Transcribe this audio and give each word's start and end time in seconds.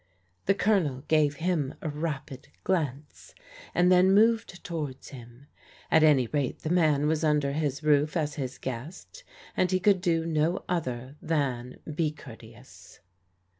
The 0.47 0.55
Colonel 0.55 1.03
gave 1.07 1.35
him 1.35 1.75
a 1.79 1.87
rapid 1.87 2.47
glance 2.63 3.35
and 3.75 3.91
then 3.91 4.11
moved 4.15 4.63
towards 4.63 5.09
him. 5.09 5.45
At 5.91 6.01
any 6.01 6.25
rate 6.25 6.61
the 6.63 6.71
man 6.71 7.05
was 7.05 7.21
tmder 7.21 7.53
his 7.53 7.83
roof 7.83 8.17
as 8.17 8.33
his 8.33 8.57
guest, 8.57 9.23
and 9.55 9.69
he 9.69 9.79
could 9.79 10.01
do 10.01 10.25
no 10.25 10.65
other 10.67 11.17
than 11.21 11.77
be 11.93 12.09
courteous. 12.09 12.99